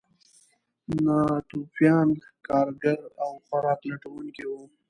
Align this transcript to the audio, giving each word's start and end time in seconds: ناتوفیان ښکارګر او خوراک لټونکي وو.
ناتوفیان 1.03 2.07
ښکارګر 2.25 2.99
او 3.23 3.31
خوراک 3.45 3.79
لټونکي 3.89 4.43
وو. 4.49 4.61